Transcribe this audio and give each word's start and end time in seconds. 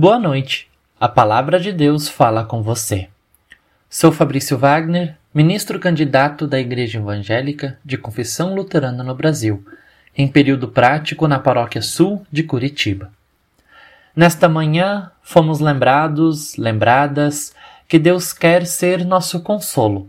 Boa 0.00 0.18
noite. 0.18 0.66
A 0.98 1.06
palavra 1.06 1.60
de 1.60 1.74
Deus 1.74 2.08
fala 2.08 2.42
com 2.42 2.62
você. 2.62 3.10
Sou 3.86 4.10
Fabrício 4.10 4.56
Wagner, 4.56 5.18
ministro 5.34 5.78
candidato 5.78 6.46
da 6.46 6.58
Igreja 6.58 6.98
Evangélica 6.98 7.78
de 7.84 7.98
Confissão 7.98 8.54
Luterana 8.54 9.04
no 9.04 9.14
Brasil, 9.14 9.62
em 10.16 10.26
período 10.26 10.68
prático 10.68 11.28
na 11.28 11.38
Paróquia 11.38 11.82
Sul 11.82 12.24
de 12.32 12.42
Curitiba. 12.42 13.12
Nesta 14.16 14.48
manhã, 14.48 15.10
fomos 15.20 15.60
lembrados, 15.60 16.56
lembradas, 16.56 17.54
que 17.86 17.98
Deus 17.98 18.32
quer 18.32 18.64
ser 18.64 19.04
nosso 19.04 19.40
consolo. 19.42 20.08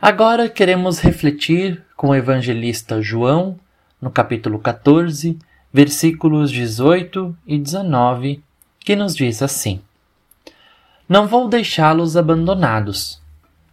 Agora 0.00 0.48
queremos 0.48 1.00
refletir 1.00 1.82
com 1.96 2.10
o 2.10 2.14
evangelista 2.14 3.02
João, 3.02 3.58
no 4.00 4.12
capítulo 4.12 4.60
14, 4.60 5.36
versículos 5.72 6.52
18 6.52 7.36
e 7.44 7.58
19 7.58 8.44
que 8.84 8.96
nos 8.96 9.14
diz 9.14 9.42
assim: 9.42 9.80
Não 11.08 11.26
vou 11.26 11.48
deixá-los 11.48 12.16
abandonados, 12.16 13.20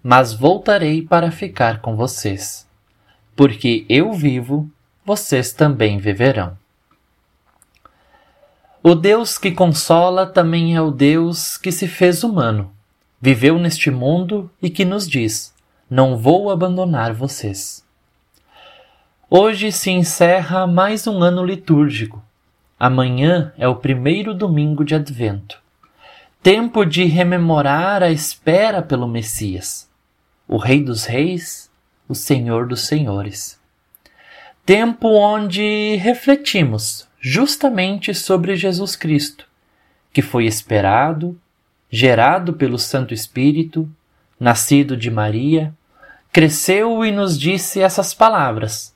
mas 0.03 0.33
voltarei 0.33 1.01
para 1.01 1.31
ficar 1.31 1.81
com 1.81 1.95
vocês. 1.95 2.67
Porque 3.35 3.85
eu 3.89 4.13
vivo, 4.13 4.69
vocês 5.05 5.53
também 5.53 5.97
viverão. 5.97 6.57
O 8.83 8.95
Deus 8.95 9.37
que 9.37 9.51
consola 9.51 10.25
também 10.25 10.75
é 10.75 10.81
o 10.81 10.91
Deus 10.91 11.57
que 11.57 11.71
se 11.71 11.87
fez 11.87 12.23
humano, 12.23 12.71
viveu 13.19 13.57
neste 13.57 13.91
mundo 13.91 14.49
e 14.61 14.69
que 14.69 14.85
nos 14.85 15.07
diz: 15.07 15.53
Não 15.89 16.17
vou 16.17 16.49
abandonar 16.49 17.13
vocês. 17.13 17.83
Hoje 19.29 19.71
se 19.71 19.91
encerra 19.91 20.65
mais 20.65 21.05
um 21.05 21.21
ano 21.21 21.45
litúrgico 21.45 22.23
Amanhã 22.79 23.51
é 23.57 23.67
o 23.67 23.75
primeiro 23.75 24.33
domingo 24.33 24.85
de 24.85 24.95
Advento. 24.95 25.61
Tempo 26.41 26.85
de 26.85 27.03
rememorar 27.03 28.01
a 28.01 28.09
espera 28.09 28.81
pelo 28.81 29.05
Messias, 29.05 29.89
o 30.47 30.55
Rei 30.55 30.81
dos 30.81 31.03
Reis, 31.03 31.69
o 32.07 32.15
Senhor 32.15 32.65
dos 32.65 32.87
Senhores. 32.87 33.59
Tempo 34.65 35.09
onde 35.09 35.97
refletimos 35.97 37.05
justamente 37.19 38.13
sobre 38.13 38.55
Jesus 38.55 38.95
Cristo, 38.95 39.45
que 40.13 40.21
foi 40.21 40.45
esperado, 40.45 41.37
gerado 41.91 42.53
pelo 42.53 42.79
Santo 42.79 43.13
Espírito, 43.13 43.89
nascido 44.39 44.95
de 44.95 45.11
Maria, 45.11 45.73
cresceu 46.31 47.03
e 47.03 47.11
nos 47.11 47.37
disse 47.37 47.81
essas 47.81 48.13
palavras: 48.13 48.95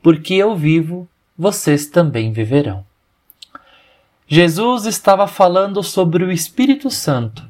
Porque 0.00 0.34
eu 0.34 0.54
vivo, 0.54 1.08
vocês 1.36 1.88
também 1.88 2.32
viverão. 2.32 2.86
Jesus 4.26 4.86
estava 4.86 5.26
falando 5.26 5.82
sobre 5.82 6.24
o 6.24 6.32
Espírito 6.32 6.90
Santo. 6.90 7.46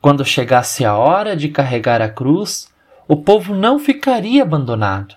Quando 0.00 0.24
chegasse 0.24 0.84
a 0.84 0.96
hora 0.96 1.36
de 1.36 1.48
carregar 1.48 2.02
a 2.02 2.08
cruz, 2.08 2.68
o 3.06 3.16
povo 3.16 3.54
não 3.54 3.78
ficaria 3.78 4.42
abandonado, 4.42 5.14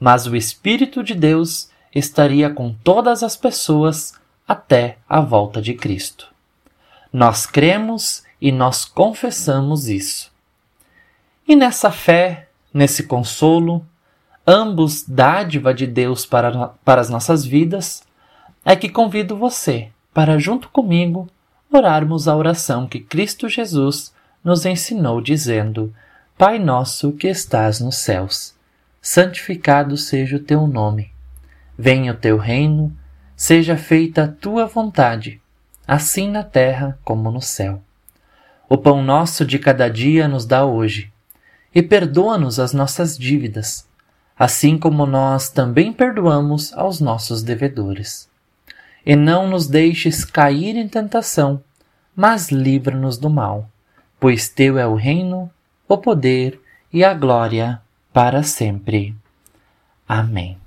mas 0.00 0.26
o 0.26 0.34
Espírito 0.34 1.04
de 1.04 1.14
Deus 1.14 1.68
estaria 1.94 2.48
com 2.48 2.72
todas 2.72 3.22
as 3.22 3.36
pessoas 3.36 4.14
até 4.48 4.96
a 5.06 5.20
volta 5.20 5.60
de 5.60 5.74
Cristo. 5.74 6.28
Nós 7.12 7.44
cremos 7.44 8.22
e 8.40 8.50
nós 8.50 8.86
confessamos 8.86 9.86
isso. 9.86 10.32
E 11.46 11.54
nessa 11.54 11.90
fé, 11.90 12.48
nesse 12.72 13.02
consolo, 13.02 13.84
ambos 14.46 15.04
dádiva 15.06 15.74
de 15.74 15.86
Deus 15.86 16.24
para, 16.24 16.68
para 16.82 17.02
as 17.02 17.10
nossas 17.10 17.44
vidas, 17.44 18.02
é 18.64 18.74
que 18.74 18.88
convido 18.88 19.36
você 19.36 19.90
para, 20.12 20.38
junto 20.38 20.68
comigo, 20.68 21.28
orarmos 21.72 22.28
a 22.28 22.36
oração 22.36 22.86
que 22.86 23.00
Cristo 23.00 23.48
Jesus 23.48 24.12
nos 24.44 24.66
ensinou, 24.66 25.20
dizendo: 25.20 25.94
Pai 26.36 26.58
nosso 26.58 27.12
que 27.12 27.28
estás 27.28 27.80
nos 27.80 27.96
céus, 27.96 28.54
santificado 29.00 29.96
seja 29.96 30.36
o 30.36 30.40
teu 30.40 30.66
nome. 30.66 31.10
Venha 31.78 32.12
o 32.12 32.16
teu 32.16 32.36
reino, 32.36 32.94
seja 33.34 33.76
feita 33.76 34.24
a 34.24 34.28
tua 34.28 34.66
vontade, 34.66 35.40
assim 35.86 36.28
na 36.28 36.42
terra 36.42 36.98
como 37.02 37.30
no 37.30 37.40
céu. 37.40 37.82
O 38.68 38.76
pão 38.76 39.02
nosso 39.02 39.44
de 39.44 39.58
cada 39.58 39.88
dia 39.88 40.28
nos 40.28 40.44
dá 40.44 40.64
hoje, 40.64 41.10
e 41.74 41.82
perdoa-nos 41.82 42.58
as 42.58 42.74
nossas 42.74 43.16
dívidas, 43.16 43.88
assim 44.38 44.78
como 44.78 45.06
nós 45.06 45.48
também 45.48 45.92
perdoamos 45.92 46.72
aos 46.74 47.00
nossos 47.00 47.42
devedores 47.42 48.30
e 49.04 49.16
não 49.16 49.48
nos 49.48 49.66
deixes 49.66 50.24
cair 50.24 50.76
em 50.76 50.88
tentação, 50.88 51.62
mas 52.14 52.50
livra-nos 52.50 53.18
do 53.18 53.28
mal, 53.28 53.68
pois 54.20 54.48
teu 54.48 54.78
é 54.78 54.86
o 54.86 54.94
reino, 54.94 55.50
o 55.88 55.98
poder 55.98 56.60
e 56.92 57.04
a 57.04 57.12
glória 57.12 57.80
para 58.12 58.42
sempre. 58.42 59.14
Amém. 60.08 60.61